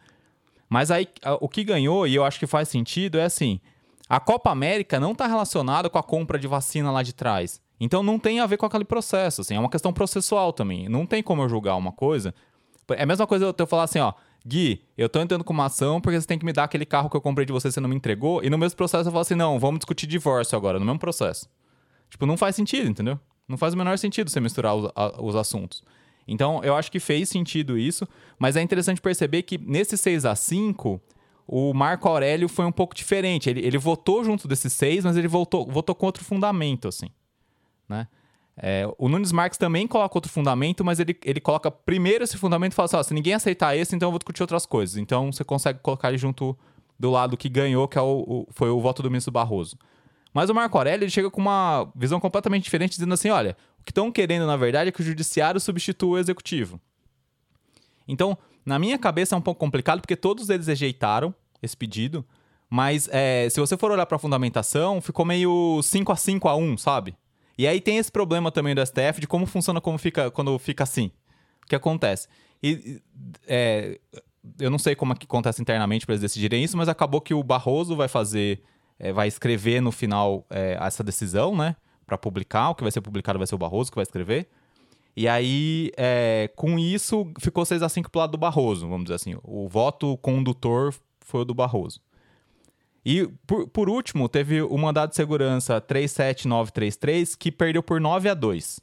[0.69, 1.09] Mas aí
[1.41, 3.61] o que ganhou, e eu acho que faz sentido, é assim:
[4.09, 7.61] a Copa América não está relacionada com a compra de vacina lá de trás.
[7.81, 10.89] Então não tem a ver com aquele processo, assim, é uma questão processual também.
[10.89, 12.35] Não tem como eu julgar uma coisa.
[12.91, 14.13] É a mesma coisa eu falar assim, ó,
[14.47, 17.09] Gui, eu tô entrando com uma ação porque você tem que me dar aquele carro
[17.09, 18.45] que eu comprei de você você não me entregou.
[18.45, 21.49] E no mesmo processo eu falo assim, não, vamos discutir divórcio agora, no mesmo processo.
[22.11, 23.19] Tipo, não faz sentido, entendeu?
[23.49, 25.83] Não faz o menor sentido você misturar os, a, os assuntos.
[26.27, 28.09] Então, eu acho que fez sentido isso,
[28.39, 31.01] mas é interessante perceber que nesse 6 a 5
[31.47, 33.51] o Marco Aurélio foi um pouco diferente.
[33.51, 37.09] Ele, ele votou junto desses seis, mas ele votou, votou com outro fundamento, assim.
[37.89, 38.09] Né?
[38.57, 42.73] É, o Nunes Marques também coloca outro fundamento, mas ele, ele coloca primeiro esse fundamento
[42.73, 44.97] e fala assim: ó, se ninguém aceitar esse, então eu vou discutir outras coisas.
[44.97, 46.57] Então você consegue colocar ele junto
[46.99, 49.77] do lado que ganhou, que é o, o foi o voto do ministro Barroso.
[50.35, 53.85] Mas o Marco Aurélio ele chega com uma visão completamente diferente, dizendo assim: olha, o
[53.85, 56.81] que estão querendo, na verdade, é que o judiciário substitua o executivo.
[58.07, 62.27] Então, na minha cabeça é um pouco complicado, porque todos eles rejeitaram esse pedido,
[62.69, 66.57] mas é, se você for olhar para a fundamentação, ficou meio 5 a 5 a
[66.57, 67.17] 1 sabe?
[67.57, 70.83] E aí tem esse problema também do STF de como funciona como fica, quando fica
[70.83, 71.13] assim.
[71.63, 72.27] O que acontece?
[72.63, 73.01] E,
[73.47, 74.01] é,
[74.59, 77.33] eu não sei como é que acontece internamente para eles decidirem isso, mas acabou que
[77.33, 78.63] o Barroso vai fazer,
[78.99, 81.77] é, vai escrever no final é, essa decisão, né?
[82.07, 82.71] Para publicar.
[82.71, 84.49] O que vai ser publicado vai ser o Barroso que vai escrever.
[85.17, 89.15] E aí, é, com isso, ficou 6 a 5 pro lado do Barroso, vamos dizer
[89.15, 89.37] assim.
[89.43, 92.01] O voto condutor foi o do Barroso.
[93.05, 98.35] E, por, por último, teve o mandado de segurança 37933, que perdeu por 9 a
[98.35, 98.81] 2.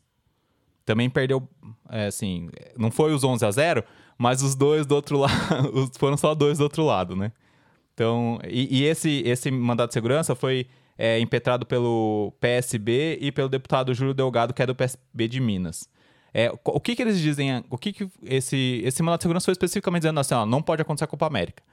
[0.86, 1.48] Também perdeu,
[1.90, 3.84] é, assim, não foi os 11 a 0,
[4.18, 7.32] mas os dois do outro lado, foram só dois do outro lado, né?
[7.94, 13.50] Então, e, e esse, esse mandado de segurança foi é, impetrado pelo PSB e pelo
[13.50, 15.90] deputado Júlio Delgado, que é do PSB de Minas.
[16.34, 17.64] É, o que, que eles dizem?
[17.70, 20.82] O que, que esse, esse mandado de segurança foi especificamente dizendo assim: ó, não pode
[20.82, 21.64] acontecer a Copa América.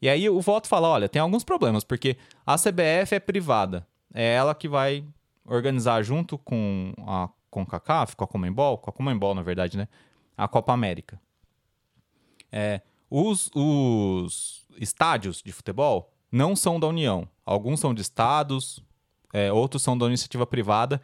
[0.00, 3.86] E aí o voto fala: olha, tem alguns problemas, porque a CBF é privada.
[4.14, 5.04] É ela que vai
[5.44, 9.88] organizar junto com a CONCACAF, com a Comembol, com a Comembol, na verdade, né?
[10.36, 11.20] A Copa América.
[12.52, 17.28] É, os, os estádios de futebol não são da União.
[17.44, 18.82] Alguns são de estados,
[19.32, 21.00] é, outros são da iniciativa privada.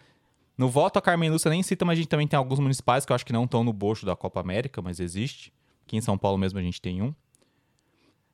[0.56, 3.12] No voto, a Carmen Lúcia nem cita, mas a gente também tem alguns municipais que
[3.12, 5.52] eu acho que não estão no bocho da Copa América, mas existe.
[5.86, 7.14] Aqui em São Paulo mesmo a gente tem um.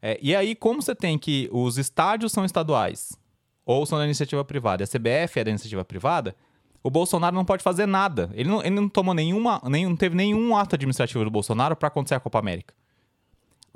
[0.00, 3.18] É, e aí, como você tem que os estádios são estaduais
[3.64, 6.34] ou são da iniciativa privada e a CBF é da iniciativa privada,
[6.82, 8.30] o Bolsonaro não pode fazer nada.
[8.32, 11.88] Ele não, ele não tomou nenhuma, nem, não teve nenhum ato administrativo do Bolsonaro para
[11.88, 12.74] acontecer a Copa América.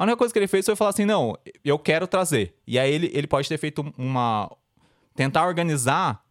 [0.02, 2.56] A única coisa que ele fez foi falar assim: não, eu quero trazer.
[2.66, 4.50] E aí ele, ele pode ter feito uma.
[5.14, 6.24] tentar organizar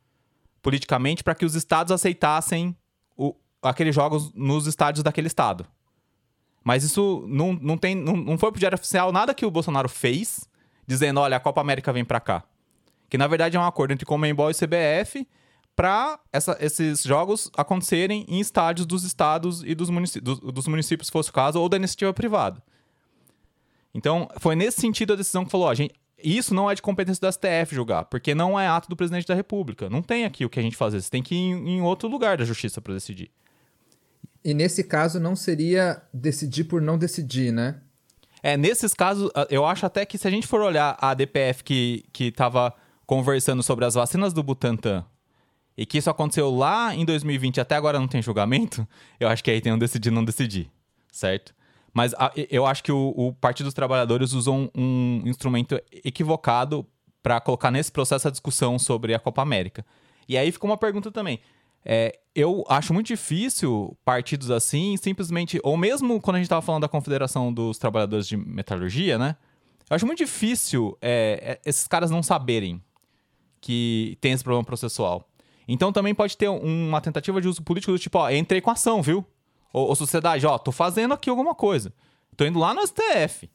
[0.62, 2.76] politicamente para que os estados aceitassem
[3.16, 5.66] o, aqueles jogos nos estádios daquele estado.
[6.62, 9.88] Mas isso não, não, tem, não, não foi pro diário oficial nada que o Bolsonaro
[9.88, 10.50] fez,
[10.86, 12.44] dizendo, olha, a Copa América vem para cá.
[13.10, 15.26] Que na verdade é um acordo entre Comembol e CBF
[15.78, 16.20] para
[16.60, 21.30] esses jogos acontecerem em estádios dos estados e dos, munic dos, dos municípios, se fosse
[21.30, 22.62] o caso, ou da iniciativa privada.
[23.94, 27.20] Então, foi nesse sentido a decisão que falou, ó, gente, isso não é de competência
[27.20, 29.90] do STF julgar, porque não é ato do presidente da República.
[29.90, 31.02] Não tem aqui o que a gente fazer.
[31.02, 33.32] Você tem que ir em, outro lugar da justiça para decidir.
[34.44, 37.80] E nesse caso não seria decidir por não decidir, né?
[38.42, 42.06] É, nesses casos, eu acho até que se a gente for olhar a DPF que,
[42.12, 42.74] que tava
[43.06, 45.06] conversando sobre as vacinas do Butantan
[45.78, 48.88] e que isso aconteceu lá em 2020 até agora não tem julgamento,
[49.20, 50.72] eu acho que aí tem um decidir não decidir,
[51.12, 51.54] certo?
[51.94, 56.86] Mas a, eu acho que o, o, Partido dos Trabalhadores usou um, um instrumento equivocado
[57.22, 59.86] para colocar nesse processo a discussão sobre a Copa América.
[60.28, 61.40] E aí fica uma pergunta também.
[61.84, 65.60] É, eu acho muito difícil partidos assim, simplesmente.
[65.64, 69.36] Ou mesmo quando a gente estava falando da Confederação dos Trabalhadores de Metalurgia, né?
[69.90, 72.82] Eu acho muito difícil é, é, esses caras não saberem
[73.60, 75.28] que tem esse problema processual.
[75.68, 79.02] Então também pode ter uma tentativa de uso político do tipo, ó, entrei com ação,
[79.02, 79.26] viu?
[79.74, 81.94] Ou, sociedade, ó, tô fazendo aqui alguma coisa.
[82.36, 83.50] Tô indo lá no STF.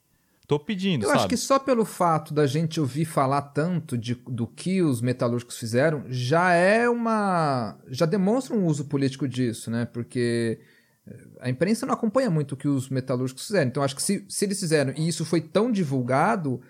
[0.47, 1.19] Tô pedindo, Eu sabe?
[1.19, 5.59] acho que só pelo fato da gente ouvir falar tanto de, do que os metalúrgicos
[5.59, 7.77] fizeram, já é uma.
[7.89, 9.87] já demonstra um uso político disso, né?
[9.87, 10.61] Porque
[11.05, 13.67] eh, a imprensa não acompanha muito o que os metalúrgicos fizeram.
[13.67, 16.63] Então, acho que se, se eles fizeram e isso foi tão divulgado,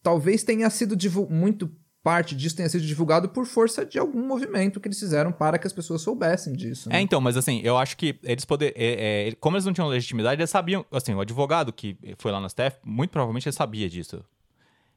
[0.00, 0.96] talvez tenha sido
[1.28, 1.68] muito
[2.02, 5.66] parte disso tenha sido divulgado por força de algum movimento que eles fizeram para que
[5.66, 6.88] as pessoas soubessem disso.
[6.88, 6.98] Né?
[6.98, 9.88] É, então, mas assim, eu acho que eles poder, é, é, como eles não tinham
[9.88, 13.88] legitimidade, eles sabiam, assim, o advogado que foi lá no STF, muito provavelmente ele sabia
[13.88, 14.24] disso.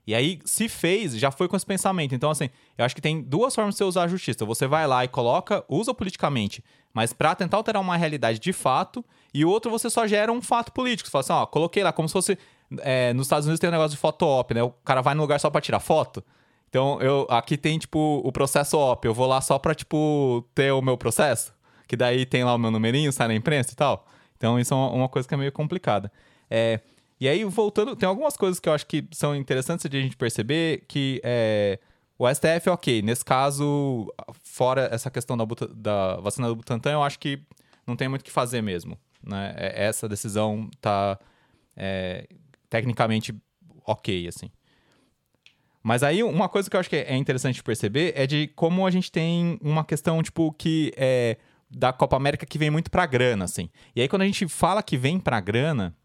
[0.05, 2.15] E aí, se fez, já foi com esse pensamento.
[2.15, 4.43] Então, assim, eu acho que tem duas formas de você usar a justiça.
[4.45, 9.05] Você vai lá e coloca, usa politicamente, mas para tentar alterar uma realidade de fato,
[9.33, 11.07] e o outro você só gera um fato político.
[11.07, 12.37] Você fala assim, ó, coloquei lá, como se fosse.
[12.79, 14.63] É, nos Estados Unidos tem um negócio de foto-op, né?
[14.63, 16.23] O cara vai no lugar só para tirar foto.
[16.71, 19.05] Então, eu, aqui tem, tipo, o processo OP.
[19.05, 21.53] Eu vou lá só pra, tipo, ter o meu processo.
[21.86, 24.07] Que daí tem lá o meu numerinho, sai na imprensa e tal.
[24.38, 26.10] Então, isso é uma, coisa que é meio complicada.
[26.49, 26.79] É,
[27.19, 30.15] e aí, voltando, tem algumas coisas que eu acho que são interessantes de a gente
[30.15, 31.77] perceber que é,
[32.17, 34.07] o STF, ok, nesse caso,
[34.41, 37.43] fora essa questão da, da vacina do Butantan, eu acho que
[37.86, 38.97] não tem muito o que fazer mesmo.
[39.21, 39.53] Né?
[39.57, 41.19] É, essa decisão tá
[41.75, 42.29] é,
[42.69, 43.36] tecnicamente
[43.86, 44.49] ok, assim.
[45.84, 48.91] Mas aí uma coisa que eu acho que é interessante perceber é de como a
[48.91, 51.38] gente tem uma questão, tipo, que é
[51.70, 53.70] da Copa América que vem muito pra grana, assim.
[53.96, 55.96] E aí quando a gente fala que vem pra grana,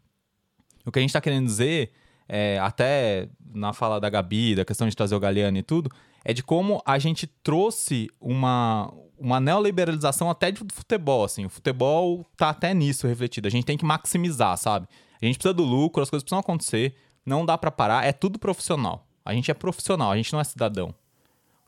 [0.84, 1.90] o que a gente tá querendo dizer,
[2.28, 5.90] é, até na fala da Gabi, da questão de trazer o Galeano e tudo,
[6.24, 11.44] é de como a gente trouxe uma, uma neoliberalização até de futebol, assim.
[11.46, 13.46] O futebol tá até nisso refletido.
[13.46, 14.88] A gente tem que maximizar, sabe?
[15.20, 18.38] A gente precisa do lucro, as coisas precisam acontecer, não dá para parar, é tudo
[18.38, 19.05] profissional.
[19.26, 20.94] A gente é profissional, a gente não é cidadão.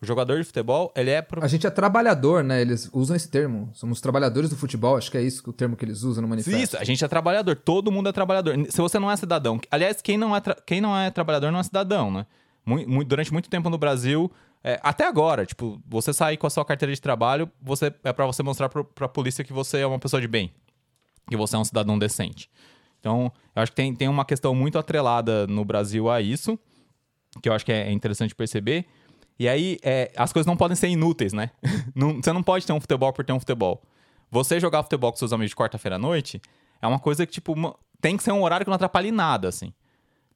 [0.01, 1.27] O jogador de futebol, ele é.
[1.40, 2.61] A gente é trabalhador, né?
[2.61, 3.68] Eles usam esse termo.
[3.75, 6.57] Somos trabalhadores do futebol, acho que é isso o termo que eles usam no manifesto.
[6.57, 7.57] Isso, a gente é trabalhador.
[7.57, 8.55] Todo mundo é trabalhador.
[8.71, 9.61] Se você não é cidadão.
[9.68, 10.57] Aliás, quem não é, tra...
[10.64, 12.27] quem não é trabalhador não é cidadão, né?
[13.09, 14.31] Durante muito tempo no Brasil,
[14.62, 18.25] é, até agora, tipo, você sair com a sua carteira de trabalho, você é para
[18.25, 20.53] você mostrar pro, pra polícia que você é uma pessoa de bem.
[21.29, 22.49] Que você é um cidadão decente.
[23.01, 26.57] Então, eu acho que tem, tem uma questão muito atrelada no Brasil a isso
[27.42, 28.87] que eu acho que é interessante perceber.
[29.38, 31.51] E aí, é, as coisas não podem ser inúteis, né?
[31.94, 33.83] não, você não pode ter um futebol por ter um futebol.
[34.31, 36.40] Você jogar futebol com seus amigos de quarta-feira à noite
[36.83, 39.48] é uma coisa que, tipo, uma, tem que ser um horário que não atrapalhe nada,
[39.48, 39.72] assim.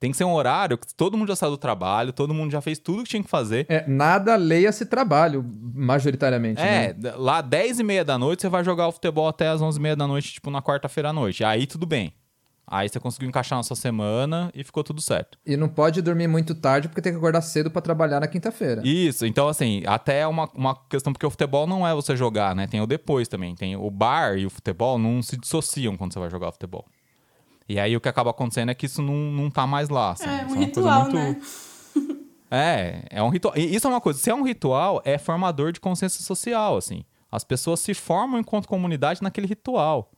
[0.03, 2.61] Tem que ser um horário que todo mundo já saiu do trabalho, todo mundo já
[2.61, 3.67] fez tudo que tinha que fazer.
[3.69, 6.61] É, nada leia-se trabalho, majoritariamente.
[6.61, 7.12] É, né?
[7.17, 9.83] lá 10 e meia da noite você vai jogar o futebol até as 11 e
[9.83, 11.45] meia da noite, tipo, na quarta-feira à noite.
[11.45, 12.12] Aí tudo bem.
[12.73, 15.37] Aí você conseguiu encaixar na sua semana e ficou tudo certo.
[15.45, 18.81] E não pode dormir muito tarde porque tem que acordar cedo para trabalhar na quinta-feira.
[18.83, 22.57] Isso, então assim, até é uma, uma questão, porque o futebol não é você jogar,
[22.57, 22.67] né?
[22.67, 23.55] Tem o depois também.
[23.55, 26.87] Tem o bar e o futebol não se dissociam quando você vai jogar futebol.
[27.69, 30.13] E aí o que acaba acontecendo é que isso não, não tá mais lá.
[30.13, 30.25] Assim.
[30.25, 31.15] É um é ritual, muito...
[31.15, 31.41] né?
[32.51, 33.55] é, é um ritual.
[33.55, 37.05] E isso é uma coisa, se é um ritual, é formador de consciência social, assim.
[37.31, 40.11] As pessoas se formam enquanto comunidade naquele ritual.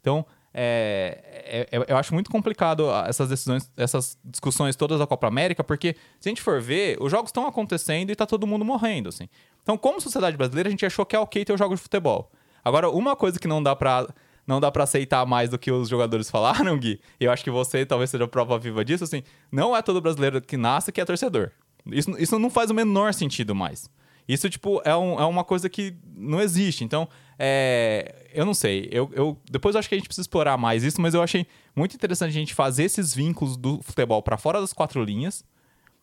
[0.00, 5.28] Então, é, é, é, eu acho muito complicado essas decisões, essas discussões todas da Copa
[5.28, 8.64] América, porque se a gente for ver, os jogos estão acontecendo e tá todo mundo
[8.64, 9.28] morrendo, assim.
[9.62, 12.30] Então, como sociedade brasileira, a gente achou que é ok ter os jogos de futebol.
[12.64, 14.08] Agora, uma coisa que não dá pra,
[14.46, 17.86] não dá pra aceitar mais do que os jogadores falaram, Gui, eu acho que você
[17.86, 21.04] talvez seja a prova viva disso, assim, não é todo brasileiro que nasce que é
[21.04, 21.52] torcedor.
[21.86, 23.88] Isso, isso não faz o menor sentido mais.
[24.28, 26.84] Isso, tipo, é, um, é uma coisa que não existe.
[26.84, 27.08] Então,
[27.38, 28.88] é, eu não sei.
[28.92, 31.46] Eu, eu, depois eu acho que a gente precisa explorar mais isso, mas eu achei
[31.74, 35.44] muito interessante a gente fazer esses vínculos do futebol para fora das quatro linhas,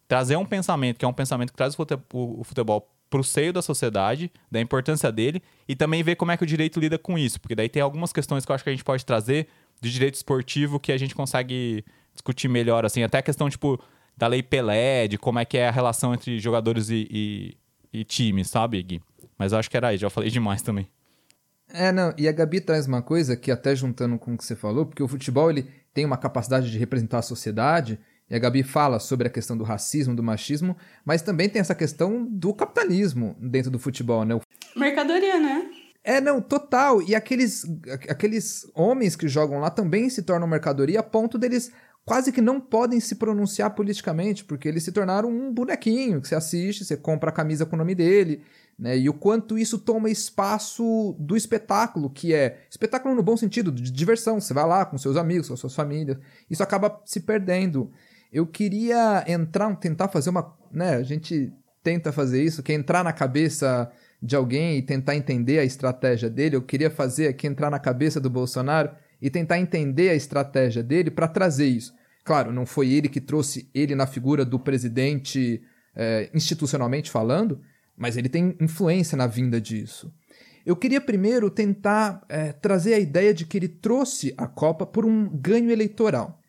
[0.07, 1.75] trazer um pensamento que é um pensamento que traz
[2.13, 6.37] o futebol para o seio da sociedade, da importância dele, e também ver como é
[6.37, 8.69] que o direito lida com isso, porque daí tem algumas questões que eu acho que
[8.69, 9.47] a gente pode trazer
[9.79, 13.79] de direito esportivo que a gente consegue discutir melhor, assim, até a questão, tipo,
[14.17, 17.57] da lei Pelé, de como é que é a relação entre jogadores e, e
[17.91, 19.01] e time, sabe, Gui?
[19.37, 20.87] Mas acho que era aí, já falei demais também.
[21.73, 24.55] É, não, e a Gabi traz uma coisa que até juntando com o que você
[24.55, 27.99] falou, porque o futebol ele tem uma capacidade de representar a sociedade,
[28.29, 30.75] e a Gabi fala sobre a questão do racismo, do machismo,
[31.05, 34.39] mas também tem essa questão do capitalismo dentro do futebol, né?
[34.75, 35.69] Mercadoria, né?
[36.03, 37.01] É, não, total.
[37.01, 37.65] E aqueles,
[38.09, 41.71] aqueles homens que jogam lá também se tornam mercadoria a ponto deles
[42.05, 46.35] quase que não podem se pronunciar politicamente, porque eles se tornaram um bonequinho que você
[46.35, 48.41] assiste, você compra a camisa com o nome dele,
[48.77, 48.97] né?
[48.97, 53.89] E o quanto isso toma espaço do espetáculo, que é espetáculo no bom sentido, de
[53.91, 54.39] diversão.
[54.39, 56.17] Você vai lá com seus amigos, com suas famílias.
[56.49, 57.91] Isso acaba se perdendo.
[58.31, 60.55] Eu queria entrar, tentar fazer uma.
[60.71, 65.15] Né, a gente tenta fazer isso, que é entrar na cabeça de alguém e tentar
[65.15, 66.55] entender a estratégia dele.
[66.55, 71.09] Eu queria fazer aqui entrar na cabeça do Bolsonaro e tentar entender a estratégia dele
[71.09, 71.93] para trazer isso.
[72.23, 75.61] Claro, não foi ele que trouxe ele na figura do presidente
[75.95, 77.61] é, institucionalmente falando,
[77.97, 80.13] mas ele tem influência na vinda disso.
[80.65, 85.05] Eu queria primeiro tentar é, trazer a ideia de que ele trouxe a Copa por
[85.05, 86.39] um ganho eleitoral.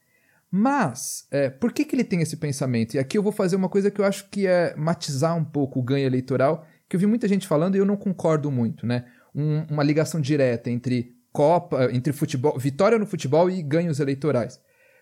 [0.51, 2.95] Mas, é, por que, que ele tem esse pensamento?
[2.95, 5.79] E aqui eu vou fazer uma coisa que eu acho que é matizar um pouco
[5.79, 9.05] o ganho eleitoral, que eu vi muita gente falando e eu não concordo muito, né?
[9.35, 14.59] Um, uma ligação direta entre Copa, entre futebol, vitória no futebol e ganhos eleitorais.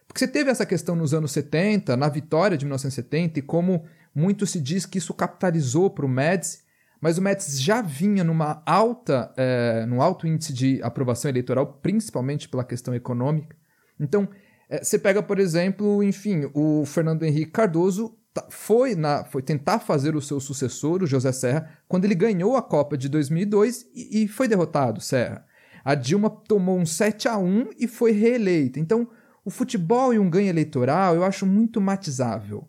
[0.06, 3.84] Porque você teve essa questão nos anos 70, na vitória de 1970, e como
[4.16, 6.60] muito se diz que isso capitalizou para o Médici,
[6.98, 12.48] mas o Médici já vinha numa alta, é, num alto índice de aprovação eleitoral, principalmente
[12.48, 13.54] pela questão econômica.
[14.00, 14.26] Então,
[14.70, 18.16] é, você pega, por exemplo, enfim, o Fernando Henrique Cardoso
[18.48, 22.62] foi, na, foi tentar fazer o seu sucessor, o José Serra, quando ele ganhou a
[22.62, 25.44] Copa de 2002 e, e foi derrotado, Serra.
[25.84, 28.80] A Dilma tomou um 7 a 1 e foi reeleita.
[28.80, 29.08] Então,
[29.44, 32.66] o futebol e um ganho eleitoral eu acho muito matizável.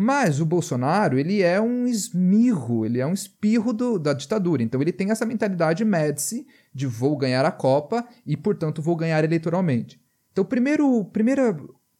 [0.00, 4.62] Mas o Bolsonaro, ele é um esmirro, ele é um espirro do, da ditadura.
[4.62, 9.24] Então ele tem essa mentalidade Médici de vou ganhar a Copa e, portanto, vou ganhar
[9.24, 10.00] eleitoralmente.
[10.30, 11.58] Então, primeiro, primeira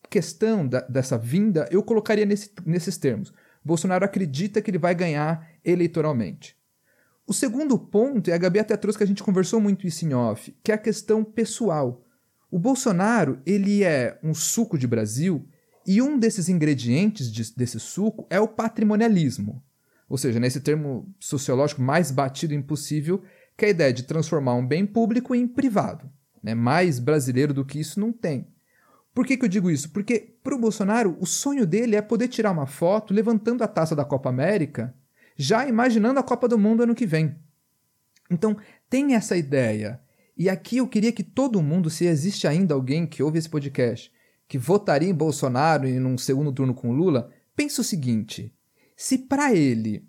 [0.08, 3.32] questão da, dessa vinda eu colocaria nesse, nesses termos.
[3.64, 6.56] Bolsonaro acredita que ele vai ganhar eleitoralmente.
[7.26, 10.14] O segundo ponto, e a Gabi até trouxe que a gente conversou muito isso em
[10.14, 12.04] off, que é a questão pessoal.
[12.48, 15.44] O Bolsonaro, ele é um suco de Brasil
[15.88, 19.64] e um desses ingredientes de, desse suco é o patrimonialismo.
[20.06, 23.22] Ou seja, nesse termo sociológico mais batido impossível,
[23.56, 26.10] que é a ideia de transformar um bem público em privado.
[26.42, 26.54] Né?
[26.54, 28.46] Mais brasileiro do que isso não tem.
[29.14, 29.90] Por que, que eu digo isso?
[29.90, 33.96] Porque para o Bolsonaro, o sonho dele é poder tirar uma foto levantando a taça
[33.96, 34.94] da Copa América,
[35.38, 37.34] já imaginando a Copa do Mundo ano que vem.
[38.30, 38.58] Então,
[38.90, 40.00] tem essa ideia
[40.36, 44.12] e aqui eu queria que todo mundo, se existe ainda alguém que ouve esse podcast,
[44.48, 48.52] que votaria em Bolsonaro e num segundo turno com Lula, pense o seguinte:
[48.96, 50.08] se para ele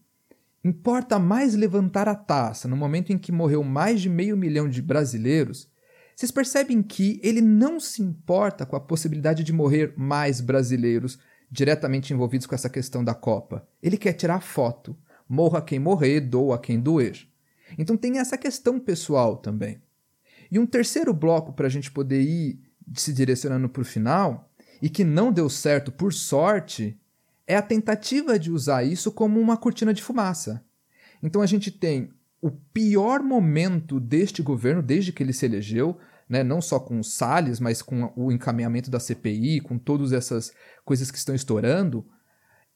[0.63, 4.82] importa mais levantar a taça no momento em que morreu mais de meio milhão de
[4.82, 5.69] brasileiros,
[6.15, 11.19] vocês percebem que ele não se importa com a possibilidade de morrer mais brasileiros
[11.52, 13.67] diretamente envolvidos com essa questão da Copa.
[13.82, 14.97] Ele quer tirar foto.
[15.28, 17.28] Morra quem morrer, doa quem doer.
[17.78, 19.82] Então tem essa questão pessoal também.
[20.52, 24.49] E um terceiro bloco para a gente poder ir se direcionando para o final,
[24.82, 26.97] e que não deu certo por sorte,
[27.45, 30.63] é a tentativa de usar isso como uma cortina de fumaça.
[31.21, 35.97] Então a gente tem o pior momento deste governo desde que ele se elegeu,
[36.28, 40.54] né, não só com o Salles, mas com o encaminhamento da CPI, com todas essas
[40.86, 42.06] coisas que estão estourando,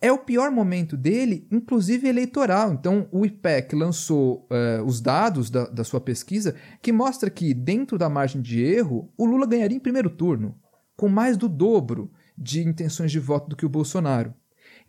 [0.04, 2.74] é o pior momento dele, inclusive eleitoral.
[2.74, 7.98] Então, o IPEC lançou uh, os dados da, da, sua pesquisa que mostra que, dentro
[7.98, 10.60] da margem de erro, o Lula ganharia em primeiro turno,
[10.98, 14.34] com mais do dobro de intenções de voto do que o Bolsonaro.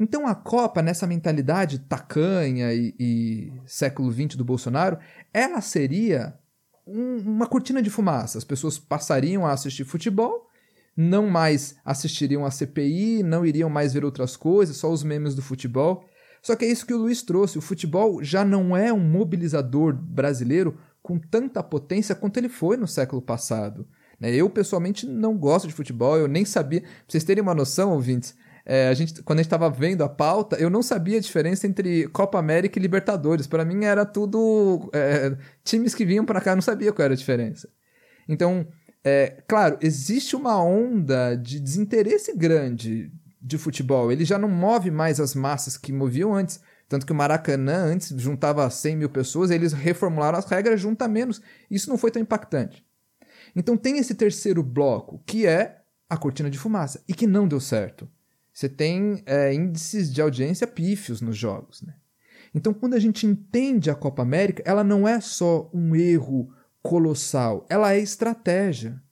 [0.00, 4.98] Então, a Copa, nessa mentalidade tacanha e, e século XX do Bolsonaro,
[5.32, 6.36] ela seria
[6.84, 8.36] um, uma cortina de fumaça.
[8.36, 10.50] As pessoas passariam a assistir futebol
[10.96, 15.42] não mais assistiriam à CPI, não iriam mais ver outras coisas, só os memes do
[15.42, 16.04] futebol.
[16.42, 17.58] Só que é isso que o Luiz trouxe.
[17.58, 22.86] O futebol já não é um mobilizador brasileiro com tanta potência quanto ele foi no
[22.86, 23.86] século passado.
[24.20, 24.34] Né?
[24.34, 26.82] Eu, pessoalmente, não gosto de futebol, eu nem sabia.
[26.82, 28.34] Pra vocês terem uma noção, ouvintes,
[28.66, 31.66] é, a gente, quando a gente estava vendo a pauta, eu não sabia a diferença
[31.66, 33.46] entre Copa América e Libertadores.
[33.46, 37.14] Para mim era tudo é, times que vinham para cá, eu não sabia qual era
[37.14, 37.68] a diferença.
[38.26, 38.66] Então,
[39.04, 44.10] é, claro, existe uma onda de desinteresse grande de futebol.
[44.10, 46.58] Ele já não move mais as massas que moviam antes.
[46.88, 51.42] Tanto que o Maracanã antes juntava 100 mil pessoas, eles reformularam as regras, junta menos.
[51.70, 52.84] Isso não foi tão impactante.
[53.54, 57.60] Então tem esse terceiro bloco, que é a cortina de fumaça, e que não deu
[57.60, 58.08] certo.
[58.52, 61.82] Você tem é, índices de audiência pífios nos jogos.
[61.82, 61.94] Né?
[62.54, 66.50] Então, quando a gente entende a Copa América, ela não é só um erro
[66.84, 69.02] colossal, ela é estratégia.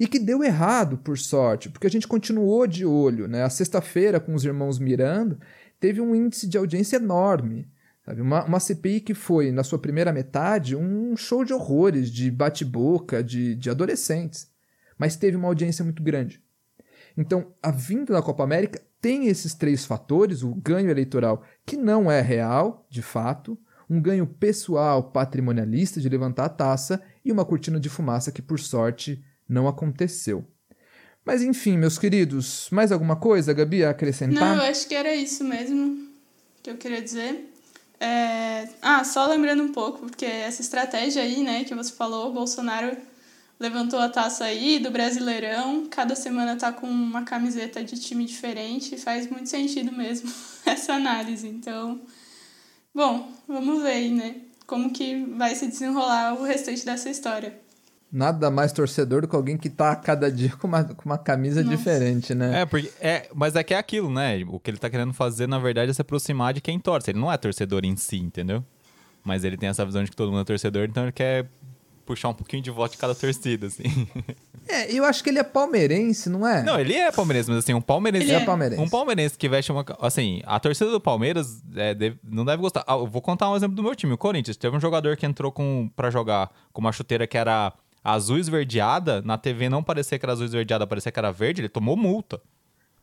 [0.00, 3.28] E que deu errado, por sorte, porque a gente continuou de olho.
[3.28, 3.44] Né?
[3.44, 5.38] A sexta-feira, com os irmãos Miranda,
[5.78, 7.70] teve um índice de audiência enorme.
[8.04, 8.20] Sabe?
[8.20, 13.22] Uma, uma CPI que foi, na sua primeira metade, um show de horrores, de bate-boca,
[13.22, 14.50] de, de adolescentes.
[14.98, 16.42] Mas teve uma audiência muito grande.
[17.16, 22.10] Então, a vinda da Copa América tem esses três fatores: o ganho eleitoral, que não
[22.10, 23.56] é real, de fato,
[23.88, 28.58] um ganho pessoal patrimonialista de levantar a taça e uma cortina de fumaça que, por
[28.58, 30.44] sorte, não aconteceu.
[31.24, 34.56] Mas enfim, meus queridos, mais alguma coisa, Gabi, a acrescentar?
[34.56, 36.08] Não, eu acho que era isso mesmo
[36.62, 37.50] que eu queria dizer.
[37.98, 38.68] É...
[38.82, 42.94] Ah, só lembrando um pouco, porque essa estratégia aí, né, que você falou, o Bolsonaro
[43.58, 48.98] levantou a taça aí do Brasileirão, cada semana tá com uma camiseta de time diferente,
[48.98, 50.30] faz muito sentido mesmo
[50.66, 51.48] essa análise.
[51.48, 52.00] Então,
[52.94, 54.36] bom, vamos ver aí, né,
[54.66, 57.64] como que vai se desenrolar o restante dessa história
[58.14, 61.64] nada mais torcedor do que alguém que tá cada dia com uma, com uma camisa
[61.64, 61.76] Nossa.
[61.76, 62.60] diferente, né?
[62.60, 64.44] É, porque é, mas é que é aquilo, né?
[64.46, 67.10] O que ele tá querendo fazer, na verdade, é se aproximar de quem torce.
[67.10, 68.64] Ele não é torcedor em si, entendeu?
[69.24, 71.48] Mas ele tem essa visão de que todo mundo é torcedor, então ele quer
[72.04, 73.84] puxar um pouquinho de voto de cada torcida, assim.
[74.66, 76.62] É, eu acho que ele é palmeirense, não é?
[76.62, 78.24] Não, ele é palmeirense, mas assim, um palmeirense.
[78.24, 78.80] Ele é palmeirense.
[78.80, 79.84] Um palmeirense que veste uma.
[80.00, 82.82] Assim, a torcida do Palmeiras é, deve, não deve gostar.
[82.86, 84.56] Ah, eu vou contar um exemplo do meu time, o Corinthians.
[84.56, 89.20] Teve um jogador que entrou com para jogar com uma chuteira que era azul esverdeada,
[89.22, 92.40] na TV não parecia que era azul esverdeada, parecia que era verde, ele tomou multa.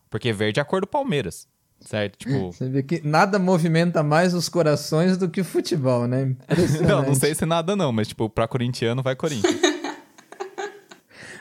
[0.10, 1.48] Porque verde é a cor do Palmeiras.
[1.82, 2.18] Certo?
[2.18, 2.52] Tipo.
[2.54, 6.36] Você vê que nada movimenta mais os corações do que o futebol, né?
[6.88, 9.56] não, não sei se nada não, mas tipo, pra corintiano vai Corinthians.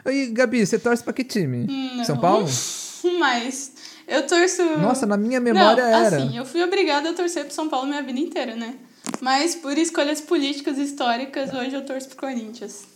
[0.07, 1.66] E Gabi, você torce pra que time?
[1.66, 2.47] Não, São Paulo?
[3.18, 3.72] Mas
[4.09, 4.62] eu torço.
[4.78, 6.16] Nossa, na minha memória não, era.
[6.16, 8.76] Assim, eu fui obrigada a torcer pro São Paulo minha vida inteira, né?
[9.20, 12.86] Mas por escolhas políticas e históricas, hoje eu torço pro Corinthians.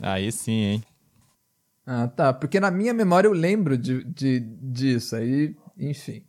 [0.00, 0.84] Aí sim, hein?
[1.86, 2.32] Ah, tá.
[2.32, 5.16] Porque na minha memória eu lembro de, de, disso.
[5.16, 6.24] Aí, enfim.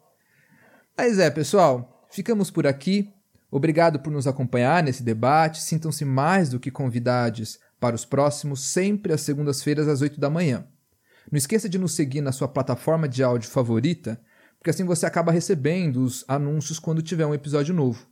[0.97, 3.13] Mas é, pessoal, ficamos por aqui.
[3.51, 5.61] Obrigado por nos acompanhar nesse debate.
[5.61, 10.65] Sintam-se mais do que convidados para os próximos, sempre às segundas-feiras às 8 da manhã.
[11.31, 14.19] Não esqueça de nos seguir na sua plataforma de áudio favorita,
[14.57, 18.07] porque assim você acaba recebendo os anúncios quando tiver um episódio novo.